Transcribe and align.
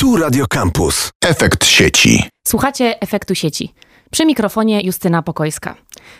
Tu 0.00 0.16
Radio 0.16 0.46
Campus. 0.46 1.10
Efekt 1.24 1.64
sieci. 1.64 2.28
Słuchacie 2.48 3.00
efektu 3.00 3.34
sieci. 3.34 3.74
Przy 4.10 4.26
mikrofonie 4.26 4.80
Justyna 4.80 5.22
Pokojska. 5.22 5.76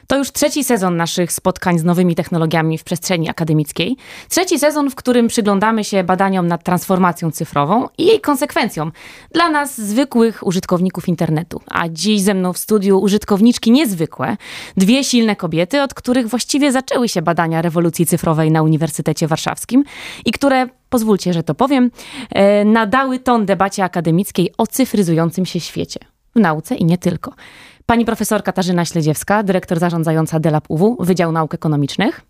To 0.07 0.19
już 0.19 0.33
trzeci 0.33 0.65
sezon 0.65 0.97
naszych 0.97 1.33
spotkań 1.33 1.79
z 1.79 1.85
nowymi 1.85 2.15
technologiami 2.15 2.79
w 2.79 2.85
przestrzeni 2.85 3.29
akademickiej. 3.29 3.97
Trzeci 4.29 4.59
sezon, 4.59 4.91
w 4.91 4.95
którym 4.95 5.29
przyglądamy 5.29 5.85
się 5.85 6.05
badaniom 6.05 6.47
nad 6.47 6.65
transformacją 6.65 7.31
cyfrową 7.31 7.89
i 7.99 8.07
jej 8.07 8.21
konsekwencjom 8.21 8.93
dla 9.33 9.49
nas, 9.49 9.81
zwykłych 9.81 10.47
użytkowników 10.47 11.09
internetu. 11.09 11.61
A 11.67 11.89
dziś 11.89 12.21
ze 12.21 12.35
mną 12.35 12.53
w 12.53 12.59
studiu 12.59 13.01
użytkowniczki 13.01 13.71
niezwykłe, 13.71 14.37
dwie 14.77 15.05
silne 15.05 15.37
kobiety, 15.37 15.83
od 15.83 15.95
których 15.95 16.29
właściwie 16.29 16.73
zaczęły 16.73 17.09
się 17.09 17.23
badania 17.23 17.63
rewolucji 17.63 18.07
cyfrowej 18.07 18.51
na 18.51 18.63
Uniwersytecie 18.63 19.27
Warszawskim 19.27 19.85
i 20.25 20.33
które 20.33 20.67
pozwólcie, 20.89 21.33
że 21.33 21.43
to 21.43 21.55
powiem, 21.55 21.91
e, 22.31 22.65
nadały 22.65 23.19
ton 23.19 23.47
debacie 23.47 23.85
akademickiej 23.85 24.53
o 24.59 24.67
cyfryzującym 24.67 25.47
się 25.47 25.61
świecie. 25.61 26.01
W 26.37 26.41
nauce 26.41 26.75
i 26.75 26.85
nie 26.85 26.99
tylko. 26.99 27.35
Pani 27.91 28.05
profesor 28.05 28.43
Katarzyna 28.43 28.85
Śledziewska, 28.85 29.43
dyrektor 29.43 29.79
zarządzająca 29.79 30.41
DELAB 30.41 30.65
UW, 30.69 30.97
Wydział 31.01 31.33
Nauk 31.33 31.55
Ekonomicznych. 31.55 32.21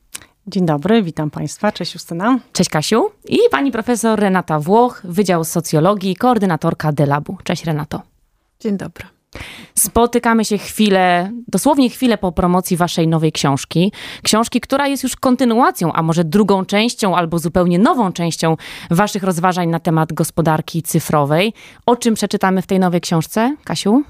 Dzień 0.46 0.66
dobry, 0.66 1.02
witam 1.02 1.30
Państwa. 1.30 1.72
Cześć 1.72 1.94
Justyna. 1.94 2.38
Cześć 2.52 2.70
Kasiu. 2.70 3.10
I 3.28 3.38
pani 3.50 3.72
profesor 3.72 4.20
Renata 4.20 4.60
Włoch, 4.60 5.00
Wydział 5.04 5.44
Socjologii, 5.44 6.16
koordynatorka 6.16 6.92
DELABu. 6.92 7.36
Cześć 7.44 7.64
Renato. 7.64 8.02
Dzień 8.60 8.76
dobry. 8.76 9.04
Spotykamy 9.74 10.44
się 10.44 10.58
chwilę, 10.58 11.30
dosłownie 11.48 11.90
chwilę 11.90 12.18
po 12.18 12.32
promocji 12.32 12.76
waszej 12.76 13.08
nowej 13.08 13.32
książki. 13.32 13.92
Książki, 14.22 14.60
która 14.60 14.86
jest 14.86 15.02
już 15.02 15.16
kontynuacją, 15.16 15.92
a 15.92 16.02
może 16.02 16.24
drugą 16.24 16.64
częścią 16.64 17.16
albo 17.16 17.38
zupełnie 17.38 17.78
nową 17.78 18.12
częścią 18.12 18.56
waszych 18.90 19.22
rozważań 19.22 19.68
na 19.68 19.80
temat 19.80 20.12
gospodarki 20.12 20.82
cyfrowej. 20.82 21.52
O 21.86 21.96
czym 21.96 22.14
przeczytamy 22.14 22.62
w 22.62 22.66
tej 22.66 22.78
nowej 22.78 23.00
książce, 23.00 23.56
Kasiu? 23.64 24.02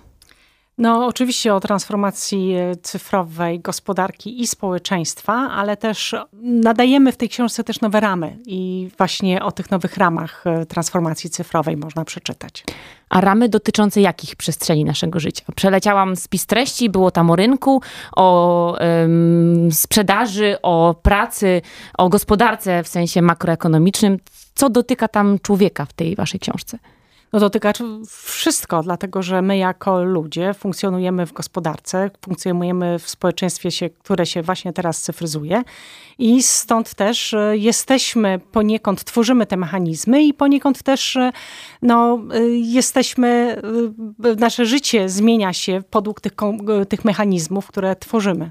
No, 0.80 1.06
oczywiście 1.06 1.54
o 1.54 1.60
transformacji 1.60 2.54
e, 2.54 2.76
cyfrowej 2.76 3.60
gospodarki 3.60 4.40
i 4.40 4.46
społeczeństwa, 4.46 5.32
ale 5.32 5.76
też 5.76 6.14
nadajemy 6.42 7.12
w 7.12 7.16
tej 7.16 7.28
książce 7.28 7.64
też 7.64 7.80
nowe 7.80 8.00
ramy 8.00 8.36
i 8.46 8.90
właśnie 8.98 9.42
o 9.42 9.52
tych 9.52 9.70
nowych 9.70 9.96
ramach 9.96 10.46
e, 10.46 10.66
transformacji 10.66 11.30
cyfrowej 11.30 11.76
można 11.76 12.04
przeczytać. 12.04 12.64
A 13.08 13.20
ramy 13.20 13.48
dotyczące 13.48 14.00
jakich 14.00 14.36
przestrzeni 14.36 14.84
naszego 14.84 15.20
życia? 15.20 15.44
Przeleciałam 15.56 16.16
spis 16.16 16.46
treści, 16.46 16.90
było 16.90 17.10
tam 17.10 17.30
o 17.30 17.36
rynku, 17.36 17.82
o 18.16 18.76
ym, 19.04 19.68
sprzedaży, 19.72 20.56
o 20.62 20.94
pracy, 21.02 21.62
o 21.98 22.08
gospodarce 22.08 22.82
w 22.82 22.88
sensie 22.88 23.22
makroekonomicznym. 23.22 24.18
Co 24.54 24.70
dotyka 24.70 25.08
tam 25.08 25.38
człowieka 25.38 25.84
w 25.84 25.92
tej 25.92 26.16
waszej 26.16 26.40
książce? 26.40 26.78
No 27.32 27.40
dotyka 27.40 27.72
wszystko, 28.26 28.82
dlatego 28.82 29.22
że 29.22 29.42
my 29.42 29.58
jako 29.58 30.04
ludzie 30.04 30.54
funkcjonujemy 30.54 31.26
w 31.26 31.32
gospodarce, 31.32 32.10
funkcjonujemy 32.24 32.98
w 32.98 33.10
społeczeństwie, 33.10 33.70
się, 33.70 33.90
które 33.90 34.26
się 34.26 34.42
właśnie 34.42 34.72
teraz 34.72 35.02
cyfryzuje 35.02 35.62
i 36.18 36.42
stąd 36.42 36.94
też 36.94 37.34
e, 37.34 37.56
jesteśmy 37.56 38.40
poniekąd, 38.52 39.04
tworzymy 39.04 39.46
te 39.46 39.56
mechanizmy 39.56 40.22
i 40.22 40.34
poniekąd 40.34 40.82
też 40.82 41.16
e, 41.16 41.32
no, 41.82 42.18
e, 42.34 42.48
jesteśmy, 42.48 43.60
nasze 44.38 44.66
życie 44.66 45.08
zmienia 45.08 45.52
się 45.52 45.82
podług 45.90 46.20
tych, 46.20 46.32
tych 46.88 47.04
mechanizmów, 47.04 47.66
które 47.66 47.96
tworzymy. 47.96 48.50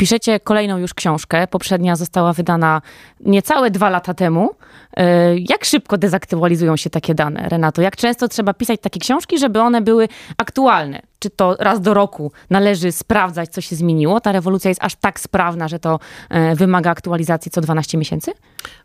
Piszecie 0.00 0.40
kolejną 0.40 0.78
już 0.78 0.94
książkę. 0.94 1.46
Poprzednia 1.46 1.96
została 1.96 2.32
wydana 2.32 2.82
niecałe 3.20 3.70
dwa 3.70 3.90
lata 3.90 4.14
temu. 4.14 4.50
E, 4.96 5.38
jak 5.38 5.64
szybko 5.64 5.98
dezaktualizują 5.98 6.76
się 6.76 6.90
takie 6.90 7.14
dane, 7.14 7.48
Renato? 7.48 7.82
Jak 7.82 7.96
często 7.96 8.28
trzeba 8.28 8.54
pisać 8.54 8.80
takie 8.80 9.00
książki, 9.00 9.38
żeby 9.38 9.60
one 9.60 9.80
były 9.80 10.08
aktualne? 10.36 11.02
Czy 11.20 11.30
to 11.30 11.56
raz 11.58 11.80
do 11.80 11.94
roku 11.94 12.32
należy 12.50 12.92
sprawdzać, 12.92 13.50
co 13.50 13.60
się 13.60 13.76
zmieniło? 13.76 14.20
Ta 14.20 14.32
rewolucja 14.32 14.68
jest 14.68 14.82
aż 14.84 14.94
tak 14.96 15.20
sprawna, 15.20 15.68
że 15.68 15.78
to 15.78 15.98
e, 16.30 16.56
wymaga 16.56 16.90
aktualizacji 16.90 17.50
co 17.50 17.60
12 17.60 17.98
miesięcy? 17.98 18.32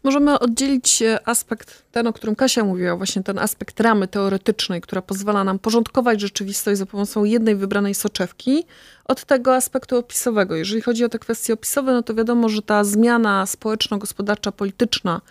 Możemy 0.03 0.39
oddzielić 0.39 1.01
e, 1.01 1.27
aspekt, 1.27 1.83
ten, 1.91 2.07
o 2.07 2.13
którym 2.13 2.35
Kasia 2.35 2.63
mówiła, 2.63 2.95
właśnie 2.97 3.23
ten 3.23 3.39
aspekt 3.39 3.79
ramy 3.79 4.07
teoretycznej, 4.07 4.81
która 4.81 5.01
pozwala 5.01 5.43
nam 5.43 5.59
porządkować 5.59 6.21
rzeczywistość 6.21 6.77
za 6.77 6.85
pomocą 6.85 7.23
jednej 7.23 7.55
wybranej 7.55 7.95
soczewki, 7.95 8.63
od 9.05 9.25
tego 9.25 9.55
aspektu 9.55 9.97
opisowego. 9.97 10.55
Jeżeli 10.55 10.81
chodzi 10.81 11.05
o 11.05 11.09
te 11.09 11.19
kwestie 11.19 11.53
opisowe, 11.53 11.93
no 11.93 12.03
to 12.03 12.13
wiadomo, 12.13 12.49
że 12.49 12.61
ta 12.61 12.83
zmiana 12.83 13.45
społeczno-gospodarcza, 13.45 14.51
polityczna 14.51 15.21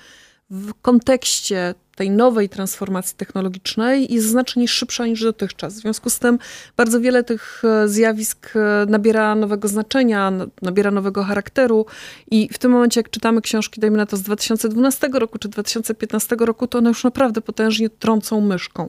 w 0.51 0.75
kontekście 0.83 1.75
tej 1.95 2.11
nowej 2.11 2.49
transformacji 2.49 3.17
technologicznej 3.17 4.15
jest 4.15 4.29
znacznie 4.29 4.69
szybsza 4.69 5.07
niż 5.07 5.23
dotychczas. 5.23 5.75
W 5.75 5.77
związku 5.77 6.11
z 6.11 6.19
tym 6.19 6.39
bardzo 6.77 7.01
wiele 7.01 7.25
tych 7.25 7.63
e, 7.65 7.89
zjawisk 7.89 8.53
e, 8.57 8.87
nabiera 8.89 9.35
nowego 9.35 9.69
znaczenia, 9.69 10.33
nabiera 10.63 10.91
nowego 10.91 11.25
charakteru 11.25 11.87
i 12.31 12.49
w 12.53 12.59
tym 12.59 12.71
momencie, 12.71 13.01
jak 13.01 13.11
czytamy 13.11 13.41
książki, 13.41 13.81
dajmy 13.81 13.97
na 13.97 14.07
to 14.07 14.17
z 14.17 14.23
2012 14.23 15.09
roku 15.13 15.39
czy 15.39 15.49
2015 15.49 16.37
roku, 16.39 16.67
to 16.67 16.79
one 16.79 16.89
już 16.89 17.05
naprawdę 17.05 17.41
potężnie 17.41 17.91
trącą 17.91 18.41
myszką. 18.41 18.89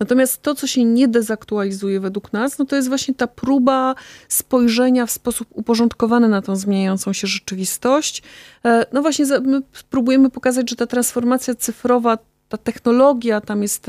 Natomiast 0.00 0.42
to, 0.42 0.54
co 0.54 0.66
się 0.66 0.84
nie 0.84 1.08
dezaktualizuje 1.08 2.00
według 2.00 2.32
nas, 2.32 2.58
no 2.58 2.64
to 2.64 2.76
jest 2.76 2.88
właśnie 2.88 3.14
ta 3.14 3.26
próba 3.26 3.94
spojrzenia 4.28 5.06
w 5.06 5.10
sposób 5.10 5.48
uporządkowany 5.50 6.28
na 6.28 6.42
tą 6.42 6.56
zmieniającą 6.56 7.12
się 7.12 7.26
rzeczywistość. 7.26 8.22
E, 8.64 8.86
no 8.92 9.02
właśnie, 9.02 9.24
my 9.42 9.62
próbujemy 9.90 10.30
pokazać, 10.30 10.70
że 10.70 10.76
ta 10.76 10.86
transformacja 10.86 11.54
cyfrowa 11.54 12.18
ta 12.52 12.58
technologia 12.58 13.40
tam 13.40 13.62
jest 13.62 13.86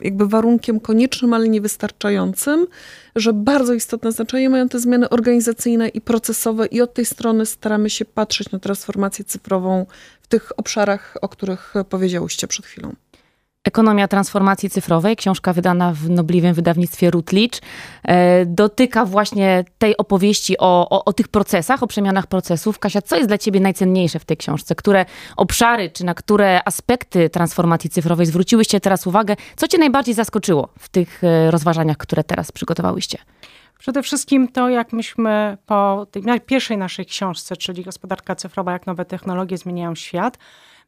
jakby 0.00 0.26
warunkiem 0.26 0.80
koniecznym, 0.80 1.34
ale 1.34 1.48
niewystarczającym, 1.48 2.66
że 3.16 3.32
bardzo 3.32 3.74
istotne 3.74 4.12
znaczenie 4.12 4.50
mają 4.50 4.68
te 4.68 4.78
zmiany 4.78 5.08
organizacyjne 5.08 5.88
i 5.88 6.00
procesowe 6.00 6.66
i 6.66 6.80
od 6.80 6.94
tej 6.94 7.04
strony 7.04 7.46
staramy 7.46 7.90
się 7.90 8.04
patrzeć 8.04 8.50
na 8.50 8.58
transformację 8.58 9.24
cyfrową 9.24 9.86
w 10.22 10.26
tych 10.26 10.52
obszarach, 10.56 11.16
o 11.22 11.28
których 11.28 11.74
powiedziałyście 11.88 12.46
przed 12.46 12.66
chwilą. 12.66 12.92
Ekonomia 13.64 14.08
transformacji 14.08 14.70
cyfrowej, 14.70 15.16
książka 15.16 15.52
wydana 15.52 15.92
w 15.92 16.10
nobliwym 16.10 16.54
wydawnictwie 16.54 17.10
Rutledge, 17.10 17.58
e, 18.04 18.46
dotyka 18.46 19.04
właśnie 19.04 19.64
tej 19.78 19.96
opowieści 19.96 20.58
o, 20.58 20.88
o, 20.90 21.04
o, 21.04 21.12
tych 21.12 21.28
procesach, 21.28 21.82
o 21.82 21.86
przemianach 21.86 22.26
procesów. 22.26 22.78
Kasia, 22.78 23.02
co 23.02 23.16
jest 23.16 23.28
dla 23.28 23.38
ciebie 23.38 23.60
najcenniejsze 23.60 24.18
w 24.18 24.24
tej 24.24 24.36
książce? 24.36 24.74
Które 24.74 25.04
obszary, 25.36 25.90
czy 25.90 26.04
na 26.04 26.14
które 26.14 26.60
aspekty 26.64 27.30
transformacji 27.30 27.90
cyfrowej 27.90 28.26
zwróciłyście 28.26 28.80
teraz 28.80 29.06
uwagę? 29.06 29.36
Co 29.56 29.68
cię 29.68 29.78
najbardziej 29.78 30.14
zaskoczyło 30.14 30.68
w 30.78 30.88
tych 30.88 31.24
e, 31.24 31.50
rozważaniach, 31.50 31.96
które 31.96 32.24
teraz 32.24 32.52
przygotowałyście? 32.52 33.18
Przede 33.78 34.02
wszystkim 34.02 34.48
to, 34.48 34.68
jak 34.68 34.92
myśmy 34.92 35.58
po 35.66 36.06
tej 36.10 36.22
pierwszej 36.46 36.78
naszej 36.78 37.06
książce, 37.06 37.56
czyli 37.56 37.84
Gospodarka 37.84 38.34
cyfrowa, 38.36 38.72
jak 38.72 38.86
nowe 38.86 39.04
technologie 39.04 39.58
zmieniają 39.58 39.94
świat, 39.94 40.38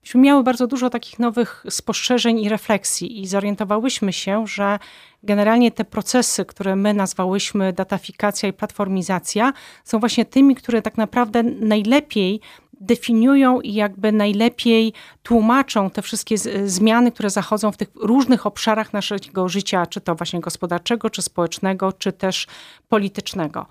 myśmy 0.03 0.21
miały 0.21 0.43
bardzo 0.43 0.67
dużo 0.67 0.91
takich 0.91 1.19
nowych 1.19 1.65
spostrzeżeń 1.71 2.41
i 2.41 2.49
refleksji 2.49 3.21
i 3.21 3.27
zorientowałyśmy 3.27 4.13
się, 4.13 4.47
że 4.47 4.79
generalnie 5.23 5.71
te 5.71 5.85
procesy, 5.85 6.45
które 6.45 6.77
my 6.77 6.95
nazwałyśmy 6.95 7.73
datafikacja 7.73 8.49
i 8.49 8.53
platformizacja, 8.53 9.53
są 9.85 9.99
właśnie 9.99 10.25
tymi, 10.25 10.55
które 10.55 10.83
tak 10.83 10.97
naprawdę 10.97 11.43
najlepiej 11.43 12.41
definiują 12.81 13.61
i 13.61 13.75
jakby 13.75 14.13
najlepiej 14.13 14.93
tłumaczą 15.23 15.91
te 15.91 16.03
wszystkie 16.03 16.39
zmiany, 16.67 17.13
które 17.13 17.31
zachodzą 17.31 17.73
w 17.73 17.77
tych 17.77 17.89
różnych 17.95 18.47
obszarach 18.47 18.93
naszego 18.93 19.49
życia, 19.49 19.87
czy 19.87 20.01
to 20.01 20.15
właśnie 20.15 20.41
gospodarczego, 20.41 21.11
czy 21.11 21.23
społecznego, 21.23 21.93
czy 21.93 22.13
też 22.13 22.47
politycznego. 22.89 23.67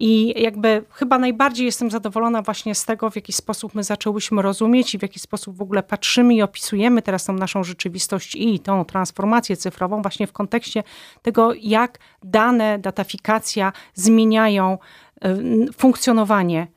I 0.00 0.42
jakby 0.42 0.84
chyba 0.90 1.18
najbardziej 1.18 1.66
jestem 1.66 1.90
zadowolona 1.90 2.42
właśnie 2.42 2.74
z 2.74 2.84
tego, 2.84 3.10
w 3.10 3.16
jaki 3.16 3.32
sposób 3.32 3.74
my 3.74 3.84
zaczęłyśmy 3.84 4.42
rozumieć 4.42 4.94
i 4.94 4.98
w 4.98 5.02
jaki 5.02 5.20
sposób 5.20 5.56
w 5.56 5.62
ogóle 5.62 5.82
patrzymy 5.82 6.34
i 6.34 6.42
opisujemy 6.42 7.02
teraz 7.02 7.24
tą 7.24 7.32
naszą 7.32 7.64
rzeczywistość 7.64 8.34
i 8.34 8.60
tą 8.60 8.84
transformację 8.84 9.56
cyfrową 9.56 10.02
właśnie 10.02 10.26
w 10.26 10.32
kontekście 10.32 10.82
tego, 11.22 11.52
jak 11.60 11.98
dane, 12.22 12.78
datafikacja 12.78 13.72
zmieniają 13.94 14.78
y, 15.24 15.72
funkcjonowanie 15.72 16.75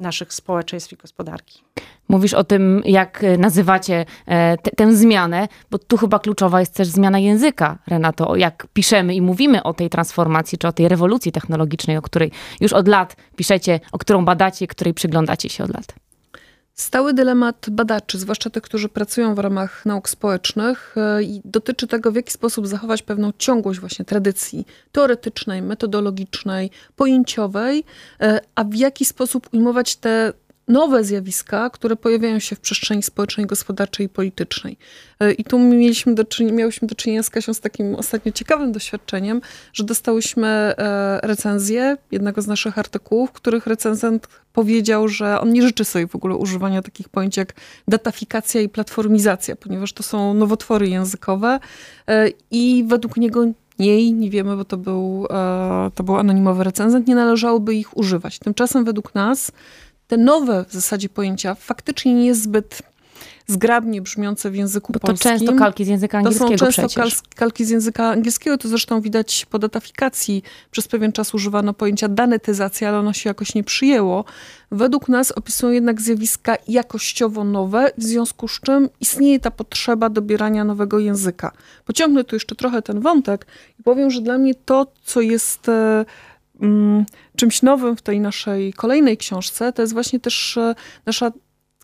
naszych 0.00 0.34
społeczeństw 0.34 0.92
i 0.92 0.96
gospodarki. 0.96 1.62
Mówisz 2.08 2.34
o 2.34 2.44
tym, 2.44 2.82
jak 2.84 3.24
e, 3.24 3.38
nazywacie 3.38 4.04
e, 4.26 4.58
te, 4.58 4.70
tę 4.70 4.96
zmianę, 4.96 5.48
bo 5.70 5.78
tu 5.78 5.96
chyba 5.96 6.18
kluczowa 6.18 6.60
jest 6.60 6.74
też 6.74 6.88
zmiana 6.88 7.18
języka, 7.18 7.78
Renato. 7.86 8.36
Jak 8.36 8.66
piszemy 8.72 9.14
i 9.14 9.22
mówimy 9.22 9.62
o 9.62 9.74
tej 9.74 9.90
transformacji, 9.90 10.58
czy 10.58 10.68
o 10.68 10.72
tej 10.72 10.88
rewolucji 10.88 11.32
technologicznej, 11.32 11.96
o 11.96 12.02
której 12.02 12.32
już 12.60 12.72
od 12.72 12.88
lat 12.88 13.16
piszecie, 13.36 13.80
o 13.92 13.98
którą 13.98 14.24
badacie, 14.24 14.66
której 14.66 14.94
przyglądacie 14.94 15.48
się 15.48 15.64
od 15.64 15.74
lat. 15.74 15.94
Stały 16.80 17.14
dylemat 17.14 17.66
badaczy, 17.70 18.18
zwłaszcza 18.18 18.50
tych, 18.50 18.62
którzy 18.62 18.88
pracują 18.88 19.34
w 19.34 19.38
ramach 19.38 19.86
nauk 19.86 20.08
społecznych, 20.08 20.94
e, 20.96 21.22
i 21.22 21.40
dotyczy 21.44 21.86
tego, 21.86 22.12
w 22.12 22.14
jaki 22.14 22.32
sposób 22.32 22.66
zachować 22.66 23.02
pewną 23.02 23.32
ciągłość 23.38 23.80
właśnie 23.80 24.04
tradycji 24.04 24.66
teoretycznej, 24.92 25.62
metodologicznej, 25.62 26.70
pojęciowej, 26.96 27.84
a 28.54 28.64
w 28.64 28.74
jaki 28.74 29.04
sposób 29.04 29.48
ujmować 29.52 29.96
te 29.96 30.32
nowe 30.70 31.04
zjawiska, 31.04 31.70
które 31.70 31.96
pojawiają 31.96 32.38
się 32.38 32.56
w 32.56 32.60
przestrzeni 32.60 33.02
społecznej, 33.02 33.46
gospodarczej 33.46 34.06
i 34.06 34.08
politycznej. 34.08 34.76
E, 35.20 35.32
I 35.32 35.44
tu 35.44 35.58
mieliśmy 35.58 36.14
do 36.14 36.24
czynienia, 36.24 36.56
miałyśmy 36.56 36.88
do 36.88 36.94
czynienia 36.94 37.22
z 37.22 37.30
Kasią 37.30 37.54
z 37.54 37.60
takim 37.60 37.94
ostatnio 37.94 38.32
ciekawym 38.32 38.72
doświadczeniem, 38.72 39.40
że 39.72 39.84
dostałyśmy 39.84 40.48
e, 40.48 41.20
recenzję 41.22 41.96
jednego 42.10 42.42
z 42.42 42.46
naszych 42.46 42.78
artykułów, 42.78 43.30
w 43.30 43.32
których 43.32 43.66
recenzent 43.66 44.28
powiedział, 44.52 45.08
że 45.08 45.40
on 45.40 45.52
nie 45.52 45.62
życzy 45.62 45.84
sobie 45.84 46.06
w 46.06 46.16
ogóle 46.16 46.36
używania 46.36 46.82
takich 46.82 47.08
pojęć 47.08 47.36
jak 47.36 47.52
datafikacja 47.88 48.60
i 48.60 48.68
platformizacja, 48.68 49.56
ponieważ 49.56 49.92
to 49.92 50.02
są 50.02 50.34
nowotwory 50.34 50.88
językowe 50.88 51.60
e, 52.08 52.28
i 52.50 52.84
według 52.88 53.16
niego 53.16 53.44
niej, 53.78 54.12
nie 54.12 54.30
wiemy, 54.30 54.56
bo 54.56 54.64
to 54.64 54.76
był, 54.76 55.26
to 55.94 56.02
był 56.02 56.16
anonimowy 56.16 56.64
recenzent, 56.64 57.08
nie 57.08 57.14
należałoby 57.14 57.74
ich 57.74 57.96
używać. 57.96 58.38
Tymczasem 58.38 58.84
według 58.84 59.14
nas 59.14 59.52
te 60.10 60.16
nowe 60.16 60.64
w 60.68 60.72
zasadzie 60.72 61.08
pojęcia 61.08 61.54
faktycznie 61.54 62.14
nie 62.14 62.26
jest 62.26 62.42
zbyt 62.42 62.82
zgrabnie 63.46 64.02
brzmiące 64.02 64.50
w 64.50 64.54
języku 64.54 64.92
Bo 64.92 64.98
to 64.98 65.06
polskim. 65.06 65.30
często 65.30 65.54
kalki 65.54 65.84
z 65.84 65.88
języka 65.88 66.18
angielskiego 66.18 66.50
To 66.50 66.58
są 66.58 66.66
często 66.66 66.88
przecież. 66.88 67.22
kalki 67.36 67.64
z 67.64 67.70
języka 67.70 68.08
angielskiego, 68.10 68.58
to 68.58 68.68
zresztą 68.68 69.00
widać 69.00 69.46
po 69.50 69.58
datafikacji. 69.58 70.42
Przez 70.70 70.88
pewien 70.88 71.12
czas 71.12 71.34
używano 71.34 71.74
pojęcia 71.74 72.08
danetyzacja, 72.08 72.88
ale 72.88 72.98
ono 72.98 73.12
się 73.12 73.30
jakoś 73.30 73.54
nie 73.54 73.64
przyjęło. 73.64 74.24
Według 74.70 75.08
nas 75.08 75.32
opisują 75.32 75.72
jednak 75.72 76.00
zjawiska 76.00 76.56
jakościowo 76.68 77.44
nowe, 77.44 77.90
w 77.98 78.02
związku 78.02 78.48
z 78.48 78.60
czym 78.60 78.88
istnieje 79.00 79.40
ta 79.40 79.50
potrzeba 79.50 80.08
dobierania 80.08 80.64
nowego 80.64 80.98
języka. 80.98 81.52
Pociągnę 81.84 82.24
tu 82.24 82.36
jeszcze 82.36 82.54
trochę 82.54 82.82
ten 82.82 83.00
wątek 83.00 83.46
i 83.80 83.82
powiem, 83.82 84.10
że 84.10 84.20
dla 84.20 84.38
mnie 84.38 84.54
to, 84.54 84.86
co 85.04 85.20
jest 85.20 85.68
e, 85.68 86.04
czymś 87.36 87.62
nowym 87.62 87.96
w 87.96 88.02
tej 88.02 88.20
naszej 88.20 88.72
kolejnej 88.72 89.16
książce, 89.16 89.72
to 89.72 89.82
jest 89.82 89.92
właśnie 89.92 90.20
też 90.20 90.56
e, 90.56 90.74
nasza 91.06 91.30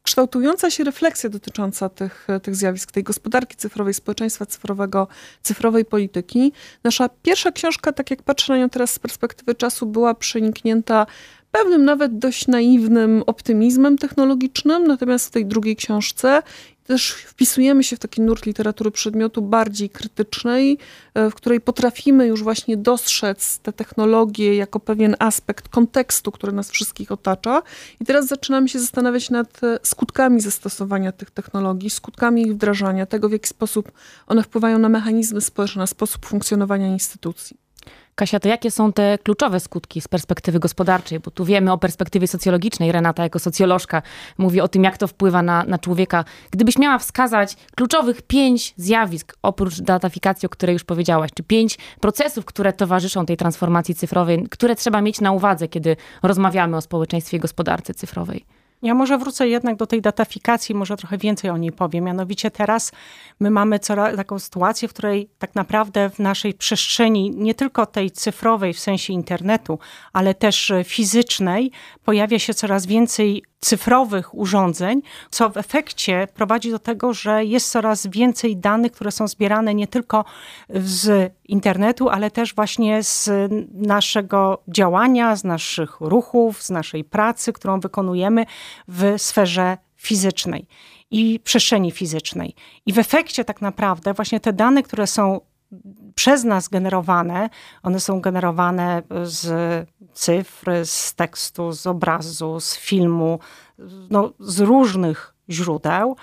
kształtująca 0.06 0.70
się 0.70 0.84
refleksja 0.84 1.30
dotycząca 1.30 1.88
tych, 1.88 2.26
tych 2.42 2.56
zjawisk, 2.56 2.92
tej 2.92 3.02
gospodarki 3.02 3.56
cyfrowej, 3.56 3.94
społeczeństwa 3.94 4.46
cyfrowego, 4.46 5.08
cyfrowej 5.42 5.84
polityki. 5.84 6.52
Nasza 6.84 7.08
pierwsza 7.22 7.52
książka, 7.52 7.92
tak 7.92 8.10
jak 8.10 8.22
patrzę 8.22 8.52
na 8.52 8.58
nią 8.58 8.68
teraz 8.68 8.90
z 8.92 8.98
perspektywy 8.98 9.54
czasu, 9.54 9.86
była 9.86 10.14
przeniknięta 10.14 11.06
pewnym 11.50 11.84
nawet 11.84 12.18
dość 12.18 12.46
naiwnym 12.46 13.22
optymizmem 13.26 13.98
technologicznym, 13.98 14.86
natomiast 14.86 15.26
w 15.26 15.30
tej 15.30 15.46
drugiej 15.46 15.76
książce 15.76 16.42
też 16.86 17.10
wpisujemy 17.10 17.84
się 17.84 17.96
w 17.96 17.98
taki 17.98 18.20
nurt 18.20 18.46
literatury 18.46 18.90
przedmiotu 18.90 19.42
bardziej 19.42 19.90
krytycznej, 19.90 20.78
e, 21.14 21.30
w 21.30 21.34
której 21.34 21.60
potrafimy 21.60 22.26
już 22.26 22.42
właśnie 22.42 22.76
dostrzec 22.76 23.58
te 23.58 23.72
technologie 23.72 24.54
jako 24.54 24.80
pewien 24.80 25.16
aspekt 25.18 25.68
kontekstu, 25.68 26.32
który 26.32 26.52
nas 26.52 26.70
wszystkich 26.70 27.12
otacza. 27.12 27.62
I 28.00 28.04
teraz 28.04 28.26
zaczynamy 28.26 28.68
się 28.68 28.78
zastanawiać 28.78 29.30
nad 29.30 29.64
e, 29.64 29.78
skutkami 29.82 30.40
zastosowania 30.40 31.12
tych 31.12 31.30
technologii, 31.30 31.90
skutkami 31.90 32.42
ich 32.42 32.54
wdrażania, 32.54 33.06
tego 33.06 33.28
w 33.28 33.32
jaki 33.32 33.48
sposób 33.48 33.92
one 34.26 34.42
wpływają 34.42 34.78
na 34.78 34.88
mechanizmy 34.88 35.40
społeczne, 35.40 35.80
na 35.80 35.86
sposób 35.86 36.26
funkcjonowania 36.26 36.86
instytucji. 36.86 37.65
Kasia, 38.18 38.40
to 38.40 38.48
jakie 38.48 38.70
są 38.70 38.92
te 38.92 39.18
kluczowe 39.18 39.60
skutki 39.60 40.00
z 40.00 40.08
perspektywy 40.08 40.58
gospodarczej? 40.58 41.20
Bo 41.20 41.30
tu 41.30 41.44
wiemy 41.44 41.72
o 41.72 41.78
perspektywie 41.78 42.26
socjologicznej. 42.26 42.92
Renata 42.92 43.22
jako 43.22 43.38
socjolożka 43.38 44.02
mówi 44.38 44.60
o 44.60 44.68
tym, 44.68 44.84
jak 44.84 44.98
to 44.98 45.06
wpływa 45.06 45.42
na, 45.42 45.64
na 45.64 45.78
człowieka. 45.78 46.24
Gdybyś 46.50 46.78
miała 46.78 46.98
wskazać 46.98 47.56
kluczowych 47.74 48.22
pięć 48.22 48.74
zjawisk, 48.76 49.36
oprócz 49.42 49.80
datafikacji, 49.80 50.46
o 50.46 50.48
której 50.48 50.72
już 50.72 50.84
powiedziałaś, 50.84 51.30
czy 51.34 51.42
pięć 51.42 51.78
procesów, 52.00 52.44
które 52.44 52.72
towarzyszą 52.72 53.26
tej 53.26 53.36
transformacji 53.36 53.94
cyfrowej, 53.94 54.46
które 54.50 54.76
trzeba 54.76 55.02
mieć 55.02 55.20
na 55.20 55.32
uwadze, 55.32 55.68
kiedy 55.68 55.96
rozmawiamy 56.22 56.76
o 56.76 56.80
społeczeństwie 56.80 57.36
i 57.36 57.40
gospodarce 57.40 57.94
cyfrowej? 57.94 58.44
Ja 58.82 58.94
może 58.94 59.18
wrócę 59.18 59.48
jednak 59.48 59.76
do 59.76 59.86
tej 59.86 60.02
datafikacji, 60.02 60.74
może 60.74 60.96
trochę 60.96 61.18
więcej 61.18 61.50
o 61.50 61.56
niej 61.56 61.72
powiem. 61.72 62.04
Mianowicie 62.04 62.50
teraz 62.50 62.92
my 63.40 63.50
mamy 63.50 63.78
coraz, 63.78 64.16
taką 64.16 64.38
sytuację, 64.38 64.88
w 64.88 64.92
której 64.92 65.28
tak 65.38 65.54
naprawdę 65.54 66.10
w 66.10 66.18
naszej 66.18 66.54
przestrzeni, 66.54 67.30
nie 67.30 67.54
tylko 67.54 67.86
tej 67.86 68.10
cyfrowej 68.10 68.74
w 68.74 68.80
sensie 68.80 69.12
internetu, 69.12 69.78
ale 70.12 70.34
też 70.34 70.72
fizycznej, 70.84 71.70
pojawia 72.04 72.38
się 72.38 72.54
coraz 72.54 72.86
więcej 72.86 73.42
cyfrowych 73.60 74.34
urządzeń, 74.34 75.02
co 75.30 75.50
w 75.50 75.56
efekcie 75.56 76.28
prowadzi 76.34 76.70
do 76.70 76.78
tego, 76.78 77.14
że 77.14 77.44
jest 77.44 77.70
coraz 77.70 78.06
więcej 78.06 78.56
danych, 78.56 78.92
które 78.92 79.10
są 79.10 79.28
zbierane 79.28 79.74
nie 79.74 79.86
tylko 79.86 80.24
z 80.70 81.32
internetu, 81.44 82.08
ale 82.08 82.30
też 82.30 82.54
właśnie 82.54 83.02
z 83.02 83.30
naszego 83.74 84.62
działania, 84.68 85.36
z 85.36 85.44
naszych 85.44 86.00
ruchów, 86.00 86.62
z 86.62 86.70
naszej 86.70 87.04
pracy, 87.04 87.52
którą 87.52 87.80
wykonujemy 87.80 88.46
w 88.88 89.14
sferze 89.16 89.78
fizycznej 89.96 90.66
i 91.10 91.40
przestrzeni 91.44 91.90
fizycznej. 91.90 92.54
I 92.86 92.92
w 92.92 92.98
efekcie 92.98 93.44
tak 93.44 93.60
naprawdę 93.60 94.14
właśnie 94.14 94.40
te 94.40 94.52
dane, 94.52 94.82
które 94.82 95.06
są 95.06 95.40
przez 96.14 96.44
nas 96.44 96.68
generowane, 96.68 97.50
one 97.82 98.00
są 98.00 98.20
generowane 98.20 99.02
z 99.22 99.48
cyfr, 100.12 100.70
z 100.84 101.14
tekstu, 101.14 101.72
z 101.72 101.86
obrazu, 101.86 102.60
z 102.60 102.76
filmu, 102.76 103.38
no, 104.10 104.32
z 104.40 104.60
różnych 104.60 105.34
źródeł. 105.50 106.16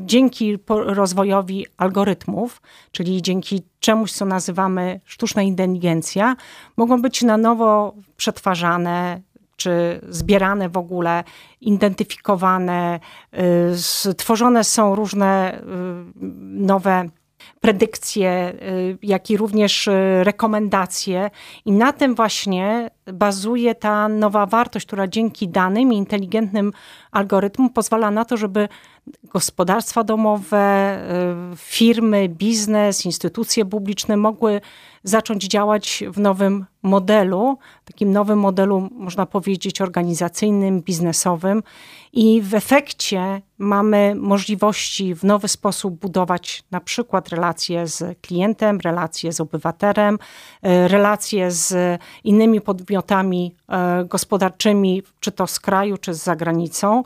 Dzięki 0.00 0.58
rozwojowi 0.68 1.66
algorytmów, 1.76 2.62
czyli 2.92 3.22
dzięki 3.22 3.62
czemuś, 3.80 4.12
co 4.12 4.24
nazywamy 4.24 5.00
sztuczna 5.04 5.42
inteligencja, 5.42 6.36
mogą 6.76 7.02
być 7.02 7.22
na 7.22 7.36
nowo 7.36 7.94
przetwarzane, 8.16 9.20
czy 9.56 10.00
zbierane 10.08 10.68
w 10.68 10.76
ogóle, 10.76 11.24
identyfikowane, 11.60 13.00
stworzone 13.76 14.64
są 14.64 14.94
różne 14.94 15.60
y, 15.60 15.62
nowe 16.42 17.08
predykcje, 17.60 18.52
y, 18.62 18.98
jak 19.02 19.30
i 19.30 19.36
również 19.36 19.88
y, 19.88 20.24
rekomendacje. 20.24 21.30
I 21.64 21.72
na 21.72 21.92
tym 21.92 22.14
właśnie 22.14 22.90
bazuje 23.12 23.74
ta 23.74 24.08
nowa 24.08 24.46
wartość, 24.46 24.86
która 24.86 25.08
dzięki 25.08 25.48
danym 25.48 25.92
i 25.92 25.96
inteligentnym 25.96 26.72
algorytmom 27.10 27.70
pozwala 27.70 28.10
na 28.10 28.24
to, 28.24 28.36
żeby 28.36 28.68
gospodarstwa 29.24 30.04
domowe, 30.04 30.98
y, 31.52 31.56
firmy, 31.56 32.28
biznes, 32.28 33.06
instytucje 33.06 33.64
publiczne 33.64 34.16
mogły 34.16 34.60
zacząć 35.04 35.44
działać 35.44 36.04
w 36.08 36.20
nowym 36.20 36.66
modelu, 36.82 37.58
takim 37.84 38.12
nowym 38.12 38.38
modelu, 38.38 38.88
można 38.92 39.26
powiedzieć, 39.26 39.80
organizacyjnym, 39.80 40.80
biznesowym. 40.80 41.62
I 42.12 42.42
w 42.42 42.54
efekcie 42.54 43.42
mamy 43.58 44.14
możliwości 44.14 45.14
w 45.14 45.24
nowy 45.24 45.48
sposób 45.48 45.94
budować 45.94 46.64
na 46.70 46.80
przykład 46.80 47.28
relacje 47.28 47.86
z 47.86 48.20
klientem, 48.20 48.80
relacje 48.80 49.32
z 49.32 49.40
obywatelem, 49.40 50.18
relacje 50.62 51.50
z 51.50 52.00
innymi 52.24 52.60
podmiotami, 52.60 53.02
podmiotami 53.02 53.54
e, 53.68 54.04
gospodarczymi, 54.04 55.02
czy 55.20 55.32
to 55.32 55.46
z 55.46 55.60
kraju, 55.60 55.96
czy 55.96 56.14
z 56.14 56.22
zagranicą. 56.22 57.02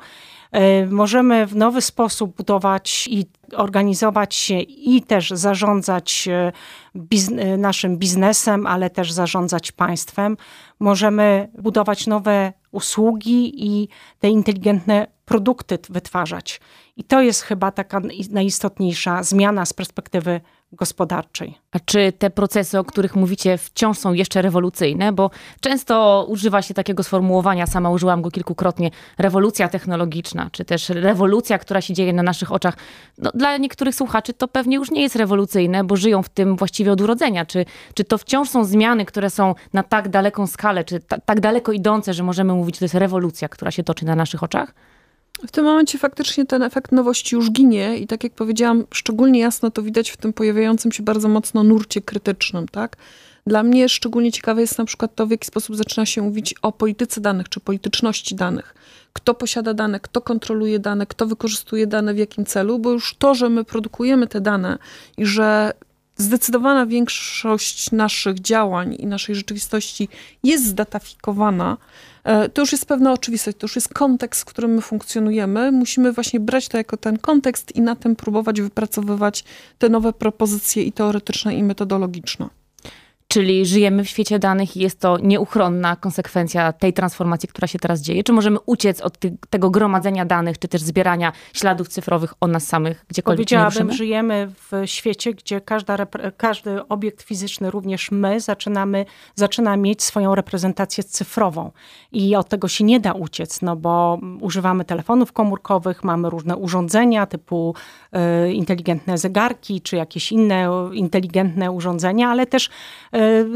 E, 0.53 0.87
możemy 0.87 1.47
w 1.47 1.57
nowy 1.57 1.81
sposób 1.81 2.37
budować 2.37 3.09
i 3.11 3.26
organizować 3.53 4.35
się 4.35 4.61
i 4.61 5.03
też 5.03 5.31
zarządzać 5.31 6.29
e, 6.29 6.53
bizn 6.97 7.41
naszym 7.59 7.99
biznesem, 7.99 8.67
ale 8.67 8.91
też 8.91 9.12
zarządzać 9.12 9.73
państwem. 9.73 10.37
Możemy 10.81 11.49
budować 11.59 12.07
nowe 12.07 12.53
usługi 12.73 13.67
i 13.67 13.88
te 14.21 14.29
inteligentne 14.29 15.07
produkty 15.25 15.79
wytwarzać. 15.91 16.61
I 16.97 17.05
to 17.05 17.23
jest 17.23 17.43
chyba 17.43 17.71
taka 17.71 18.00
najistotniejsza 18.31 19.23
zmiana 19.23 19.67
z 19.67 19.73
perspektywy 19.73 20.41
gospodarczej. 20.73 21.58
A 21.73 21.78
czy 21.80 22.12
te 22.12 22.30
procesy, 22.30 22.78
o 22.78 22.85
których 22.85 23.16
mówicie, 23.16 23.58
wciąż 23.58 23.99
są 23.99 24.12
jeszcze 24.12 24.42
rewolucyjne? 24.42 25.12
Bo 25.12 25.30
często 25.61 26.26
używa 26.28 26.62
się 26.62 26.75
takiego 26.75 27.02
sformułowania, 27.02 27.66
sama 27.66 27.90
użyłam 27.90 28.23
go 28.23 28.30
kilkukrotnie, 28.30 28.90
rewolucja 29.18 29.68
technologiczna, 29.68 30.49
czy 30.52 30.64
też 30.64 30.88
rewolucja, 30.88 31.58
która 31.58 31.80
się 31.80 31.94
dzieje 31.94 32.12
na 32.12 32.23
naszych 32.23 32.52
oczach. 32.52 32.76
No, 33.18 33.30
dla 33.35 33.56
niektórych 33.56 33.94
słuchaczy 33.94 34.32
to 34.32 34.49
pewnie 34.49 34.76
już 34.76 34.90
nie 34.90 35.02
jest 35.02 35.16
rewolucyjne, 35.16 35.85
bo 35.85 35.96
żyją 35.96 36.23
w 36.23 36.28
tym 36.28 36.56
właściwie 36.56 36.92
od 36.92 37.00
urodzenia. 37.00 37.46
Czy, 37.46 37.64
czy 37.94 38.04
to 38.04 38.18
wciąż 38.18 38.49
są 38.49 38.64
zmiany, 38.64 39.04
które 39.04 39.30
są 39.30 39.54
na 39.73 39.82
tak 39.82 40.08
daleką 40.08 40.46
skalę, 40.46 40.85
czy 40.85 41.00
ta, 41.00 41.20
tak 41.20 41.40
daleko 41.40 41.73
idące, 41.73 42.14
że 42.14 42.23
możemy 42.23 42.54
mówić, 42.54 42.75
że 42.75 42.78
to 42.78 42.85
jest 42.85 42.94
rewolucja, 42.94 43.49
która 43.49 43.70
się 43.70 43.82
toczy 43.82 44.04
na 44.04 44.14
naszych 44.14 44.42
oczach? 44.42 44.75
W 45.47 45.50
tym 45.50 45.64
momencie 45.64 45.99
faktycznie 45.99 46.47
ten 46.47 46.62
efekt 46.62 46.93
nowości 46.93 47.35
już 47.35 47.50
ginie 47.50 47.99
i 47.99 48.07
tak 48.07 48.25
jak 48.25 48.33
powiedziałam, 48.33 48.85
szczególnie 48.95 49.40
jasno 49.40 49.71
to 49.71 49.83
widać 49.83 50.11
w 50.11 50.16
tym 50.16 50.33
pojawiającym 50.33 50.93
się 50.93 51.02
bardzo 51.02 51.28
mocno 51.28 51.64
nurcie 51.64 52.00
krytycznym, 52.00 52.69
tak? 52.69 52.97
Dla 53.47 53.62
mnie 53.62 53.88
szczególnie 53.88 54.33
ciekawe 54.33 54.61
jest 54.61 54.78
na 54.78 54.85
przykład 54.85 55.14
to, 55.14 55.26
w 55.26 55.31
jaki 55.31 55.47
sposób 55.47 55.76
zaczyna 55.76 56.07
się 56.07 56.23
mówić 56.23 56.55
o 56.62 56.73
polityce 56.73 57.21
danych 57.21 57.49
czy 57.49 57.61
polityczności 57.61 58.35
danych. 58.35 58.75
Kto 59.12 59.35
posiada 59.35 59.75
dane, 59.75 60.00
kto 60.00 60.21
kontroluje 60.21 60.78
dane, 60.78 61.07
kto 61.07 61.26
wykorzystuje 61.26 61.87
dane, 61.87 62.14
w 62.14 62.19
jakim 62.19 62.47
celu, 62.47 62.78
bo 62.78 62.93
już 62.93 63.14
to, 63.14 63.35
że 63.35 63.49
my 63.49 63.64
produkujemy 63.64 64.26
te 64.26 64.40
dane 64.40 64.78
i 65.16 65.26
że 65.26 65.73
zdecydowana 66.16 66.87
większość 66.87 67.92
naszych 67.92 68.40
działań 68.40 68.96
i 68.99 69.06
naszej 69.06 69.35
rzeczywistości 69.35 70.08
jest 70.42 70.66
zdatafikowana, 70.66 71.76
e, 72.25 72.49
to 72.49 72.62
już 72.62 72.73
jest 72.73 72.87
pewna 72.87 73.12
oczywistość, 73.12 73.56
to 73.58 73.64
już 73.64 73.76
jest 73.76 73.94
kontekst, 73.94 74.42
w 74.42 74.44
którym 74.44 74.75
my 74.75 74.80
funkcjonujemy. 74.80 75.73
Musimy 75.73 76.12
właśnie 76.12 76.40
brać 76.40 76.68
to 76.68 76.76
jako 76.76 76.96
ten 76.96 77.18
kontekst 77.18 77.76
i 77.76 77.80
na 77.80 77.96
tym 77.96 78.16
próbować 78.16 78.61
wypracowywać 78.61 79.44
te 79.78 79.88
nowe 79.88 80.12
propozycje 80.12 80.82
i 80.82 80.92
teoretyczne, 80.92 81.54
i 81.54 81.62
metodologiczne. 81.62 82.49
Czyli 83.37 83.66
żyjemy 83.66 84.05
w 84.05 84.09
świecie 84.09 84.38
danych 84.38 84.76
i 84.76 84.81
jest 84.81 85.00
to 85.00 85.19
nieuchronna 85.19 85.97
konsekwencja 85.97 86.73
tej 86.73 86.93
transformacji, 86.93 87.49
która 87.49 87.69
się 87.69 87.78
teraz 87.78 88.00
dzieje? 88.00 88.25
Czy 88.25 88.33
możemy 88.33 88.59
uciec 88.66 89.00
od 89.00 89.19
ty 89.19 89.37
tego 89.50 89.71
gromadzenia 89.71 90.25
danych, 90.25 90.59
czy 90.59 90.69
też 90.69 90.83
zbierania 90.83 91.33
śladów 91.52 91.88
cyfrowych 91.88 92.35
o 92.40 92.47
nas 92.47 92.66
samych, 92.66 93.05
gdziekolwiek 93.09 93.49
Powiedziałabym, 93.49 93.93
żyjemy 93.93 94.49
w 94.71 94.87
świecie, 94.87 95.35
gdzie 95.35 95.61
każda, 95.61 96.07
każdy 96.37 96.88
obiekt 96.88 97.23
fizyczny, 97.23 97.71
również 97.71 98.11
my, 98.11 98.40
zaczynamy, 98.40 99.05
zaczyna 99.35 99.76
mieć 99.76 100.02
swoją 100.02 100.35
reprezentację 100.35 101.05
cyfrową. 101.05 101.71
I 102.12 102.37
od 102.37 102.49
tego 102.49 102.69
się 102.69 102.85
nie 102.85 103.00
da 103.00 103.12
uciec, 103.12 103.62
no 103.62 103.76
bo 103.76 104.19
używamy 104.40 104.85
telefonów 104.85 105.33
komórkowych, 105.33 106.05
mamy 106.05 106.31
różne 106.31 106.57
urządzenia 106.57 107.26
typu 107.26 107.75
y, 108.47 108.52
inteligentne 108.52 109.19
zegarki, 109.19 109.81
czy 109.81 109.97
jakieś 109.97 110.33
inne 110.33 110.90
inteligentne 110.93 111.71
urządzenia, 111.71 112.28
ale 112.28 112.47
też 112.47 112.66
y, 112.66 112.71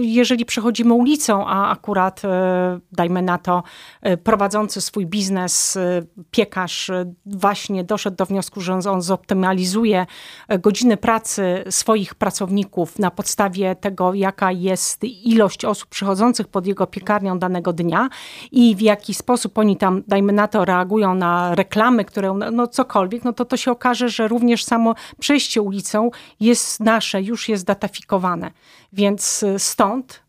jeżeli 0.01 0.45
przechodzimy 0.45 0.95
ulicą, 0.95 1.47
a 1.47 1.71
akurat, 1.71 2.25
e, 2.25 2.81
dajmy 2.93 3.23
na 3.23 3.39
to, 3.39 3.63
e, 4.03 4.17
prowadzący 4.17 4.81
swój 4.81 5.07
biznes 5.07 5.77
e, 5.77 6.03
piekarz 6.31 6.91
właśnie 7.27 7.85
doszedł 7.85 8.17
do 8.17 8.27
wniosku, 8.27 8.61
że 8.61 8.91
on 8.91 9.03
zoptymalizuje 9.03 10.07
godziny 10.59 10.97
pracy 10.97 11.65
swoich 11.71 12.15
pracowników 12.15 12.99
na 12.99 13.11
podstawie 13.11 13.75
tego, 13.75 14.15
jaka 14.15 14.53
jest 14.53 15.05
ilość 15.05 15.65
osób 15.65 15.89
przychodzących 15.89 16.49
pod 16.49 16.67
jego 16.67 16.87
piekarnią 16.87 17.39
danego 17.39 17.73
dnia 17.73 18.09
i 18.53 18.77
w 18.77 18.81
jaki 18.81 19.15
sposób 19.15 19.59
oni 19.59 19.77
tam, 19.77 20.03
dajmy 20.09 20.33
na 20.33 20.49
to, 20.49 20.65
reagują 20.65 21.15
na 21.15 21.55
reklamy, 21.55 22.05
które, 22.05 22.35
no 22.53 22.67
cokolwiek, 22.67 23.25
no 23.25 23.33
to 23.33 23.45
to 23.45 23.57
się 23.57 23.71
okaże, 23.71 24.09
że 24.09 24.29
również 24.29 24.65
samo 24.65 24.95
przejście 25.21 25.63
ulicą 25.63 26.11
jest 26.41 26.81
nasze, 26.81 27.23
już 27.23 27.49
jest 27.49 27.65
datafikowane. 27.65 28.51
Więc 28.93 29.45
stąd 29.59 30.23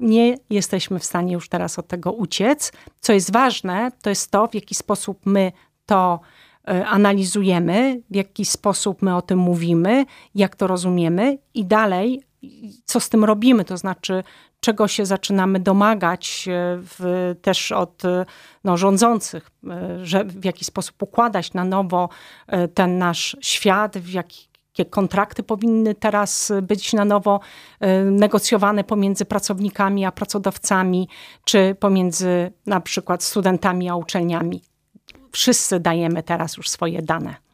nie 0.00 0.36
jesteśmy 0.50 0.98
w 0.98 1.04
stanie 1.04 1.32
już 1.32 1.48
teraz 1.48 1.78
od 1.78 1.88
tego 1.88 2.12
uciec. 2.12 2.72
Co 3.00 3.12
jest 3.12 3.32
ważne, 3.32 3.92
to 4.02 4.10
jest 4.10 4.30
to, 4.30 4.48
w 4.48 4.54
jaki 4.54 4.74
sposób 4.74 5.20
my 5.24 5.52
to 5.86 6.20
e, 6.68 6.86
analizujemy, 6.86 8.00
w 8.10 8.16
jaki 8.16 8.44
sposób 8.44 9.02
my 9.02 9.16
o 9.16 9.22
tym 9.22 9.38
mówimy, 9.38 10.04
jak 10.34 10.56
to 10.56 10.66
rozumiemy 10.66 11.38
i 11.54 11.64
dalej, 11.64 12.22
co 12.84 13.00
z 13.00 13.08
tym 13.08 13.24
robimy, 13.24 13.64
to 13.64 13.76
znaczy, 13.76 14.22
czego 14.60 14.88
się 14.88 15.06
zaczynamy 15.06 15.60
domagać 15.60 16.48
e, 16.48 16.52
w, 16.82 17.34
też 17.42 17.72
od 17.72 18.02
no, 18.64 18.76
rządzących, 18.76 19.50
że 20.02 20.24
w 20.24 20.44
jaki 20.44 20.64
sposób 20.64 21.02
układać 21.02 21.52
na 21.52 21.64
nowo 21.64 22.08
ten 22.74 22.98
nasz 22.98 23.36
świat, 23.40 23.98
w 23.98 24.12
jaki 24.12 24.48
jakie 24.78 24.90
kontrakty 24.90 25.42
powinny 25.42 25.94
teraz 25.94 26.52
być 26.62 26.92
na 26.92 27.04
nowo 27.04 27.40
e, 27.80 28.04
negocjowane 28.04 28.84
pomiędzy 28.84 29.24
pracownikami 29.24 30.04
a 30.04 30.12
pracodawcami, 30.12 31.08
czy 31.44 31.76
pomiędzy 31.80 32.52
na 32.66 32.80
przykład 32.80 33.24
studentami 33.24 33.88
a 33.88 33.96
uczelniami. 33.96 34.62
Wszyscy 35.32 35.80
dajemy 35.80 36.22
teraz 36.22 36.56
już 36.56 36.68
swoje 36.68 37.02
dane 37.02 37.45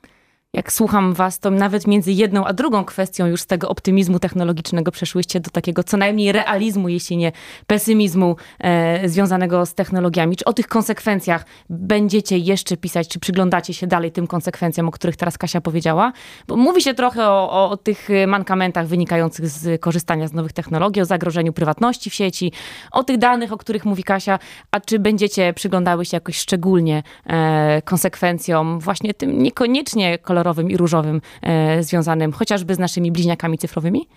jak 0.55 0.73
słucham 0.73 1.13
was, 1.15 1.39
to 1.39 1.51
nawet 1.51 1.87
między 1.87 2.13
jedną 2.13 2.45
a 2.45 2.53
drugą 2.53 2.85
kwestią 2.85 3.27
już 3.27 3.41
z 3.41 3.47
tego 3.47 3.69
optymizmu 3.69 4.19
technologicznego 4.19 4.91
przeszłyście 4.91 5.41
do 5.41 5.51
takiego 5.51 5.85
co 5.85 5.97
najmniej 5.97 6.33
realizmu, 6.33 6.89
jeśli 6.89 7.17
nie 7.17 7.33
pesymizmu 7.67 8.37
e, 8.59 9.09
związanego 9.09 9.67
z 9.67 9.75
technologiami. 9.75 10.37
Czy 10.37 10.45
o 10.45 10.53
tych 10.53 10.69
konsekwencjach 10.69 11.45
będziecie 11.71 12.39
jeszcze 12.39 12.77
pisać, 12.77 13.09
czy 13.09 13.21
przyglądacie 13.21 13.75
się 13.75 13.87
dalej 13.87 14.13
tym 14.13 14.27
konsekwencjom, 14.27 14.89
o 14.89 14.91
których 14.91 15.17
teraz 15.17 15.39
Kasia 15.39 15.61
powiedziała? 15.61 16.13
Bo 16.49 16.57
mówi 16.57 16.83
się 16.83 16.95
trochę 16.95 17.29
o, 17.29 17.71
o, 17.71 17.77
tych 17.77 18.09
mankamentach 18.27 18.87
wynikających 18.87 19.49
z 19.49 19.81
korzystania 19.81 20.29
z 20.29 20.33
nowych 20.33 20.53
technologii, 20.53 21.03
o 21.03 21.05
zagrożeniu 21.05 21.53
prywatności 21.53 22.11
w 22.11 22.15
sieci, 22.15 22.53
o 22.91 23.05
tych 23.05 23.19
danych, 23.19 23.53
o 23.53 23.57
których 23.57 23.85
mówi 23.85 24.05
Kasia, 24.05 24.39
a 24.71 24.81
czy 24.81 24.99
będziecie 24.99 25.53
przyglądały 25.53 26.05
się 26.05 26.17
jakoś 26.17 26.37
szczególnie 26.37 27.03
e, 27.27 27.83
konsekwencjom 27.83 28.81
właśnie 28.81 29.15
tym 29.15 29.43
niekoniecznie 29.43 30.19
kolorowym 30.19 30.42
kolorowym 30.43 30.71
i 30.71 30.77
różowym 30.77 31.21
e, 31.43 31.83
związanym 31.83 32.33
chociażby 32.33 32.75
z 32.75 32.79
naszymi 32.79 33.13
bliźniakami 33.13 33.59
cyfrowymi? 33.59 34.09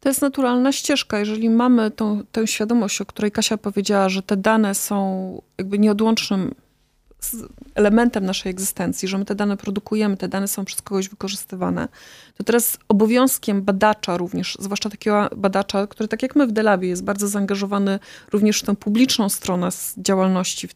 To 0.00 0.08
jest 0.08 0.22
naturalna 0.22 0.72
ścieżka. 0.72 1.18
Jeżeli 1.18 1.50
mamy 1.50 1.90
tą, 1.90 2.22
tę 2.32 2.46
świadomość, 2.46 3.00
o 3.00 3.06
której 3.06 3.30
Kasia 3.30 3.56
powiedziała, 3.56 4.08
że 4.08 4.22
te 4.22 4.36
dane 4.36 4.74
są 4.74 5.42
jakby 5.58 5.78
nieodłącznym 5.78 6.54
elementem 7.74 8.24
naszej 8.24 8.50
egzystencji, 8.50 9.08
że 9.08 9.18
my 9.18 9.24
te 9.24 9.34
dane 9.34 9.56
produkujemy, 9.56 10.16
te 10.16 10.28
dane 10.28 10.48
są 10.48 10.64
przez 10.64 10.82
kogoś 10.82 11.08
wykorzystywane, 11.08 11.88
to 12.40 12.44
teraz 12.44 12.78
obowiązkiem 12.88 13.62
badacza 13.62 14.16
również, 14.16 14.56
zwłaszcza 14.60 14.90
takiego 14.90 15.28
badacza, 15.36 15.86
który 15.86 16.08
tak 16.08 16.22
jak 16.22 16.36
my 16.36 16.46
w 16.46 16.52
Delabie 16.52 16.88
jest 16.88 17.04
bardzo 17.04 17.28
zaangażowany 17.28 17.98
również 18.32 18.60
w 18.60 18.66
tę 18.66 18.76
publiczną 18.76 19.28
stronę 19.28 19.68
działalności, 19.98 20.68
w, 20.68 20.74